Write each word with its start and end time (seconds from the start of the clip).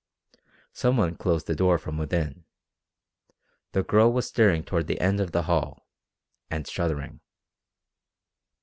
Some 0.73 0.97
one 0.97 1.13
closed 1.15 1.45
the 1.45 1.53
door 1.53 1.77
from 1.77 1.99
within. 1.99 2.45
The 3.73 3.83
girl 3.83 4.11
was 4.11 4.27
staring 4.27 4.63
toward 4.63 4.87
the 4.87 4.99
end 4.99 5.19
of 5.19 5.31
the 5.31 5.43
hall, 5.43 5.85
and 6.49 6.65
shuddering. 6.67 7.19